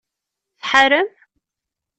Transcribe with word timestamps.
Tḥarem? 0.59 1.09